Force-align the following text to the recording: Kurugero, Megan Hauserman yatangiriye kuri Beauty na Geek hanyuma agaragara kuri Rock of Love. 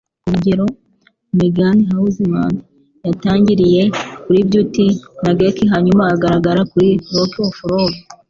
Kurugero, 0.21 0.65
Megan 1.37 1.77
Hauserman 1.89 2.53
yatangiriye 3.05 3.81
kuri 4.23 4.39
Beauty 4.49 4.87
na 5.23 5.31
Geek 5.37 5.57
hanyuma 5.73 6.03
agaragara 6.13 6.61
kuri 6.71 6.89
Rock 7.15 7.33
of 7.47 7.55
Love. 7.69 7.97